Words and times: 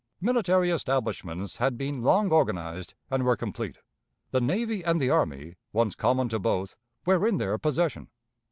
Military 0.19 0.71
establishments 0.71 1.57
had 1.57 1.77
been 1.77 2.01
long 2.01 2.31
organized, 2.31 2.95
and 3.11 3.21
were 3.23 3.35
complete; 3.37 3.77
the 4.31 4.41
navy 4.41 4.81
and 4.83 4.99
the 4.99 5.11
army, 5.11 5.57
once 5.73 5.93
common 5.93 6.27
to 6.27 6.39
both, 6.39 6.75
were 7.05 7.27
in 7.27 7.37
their 7.37 7.55
possession. 7.59 8.07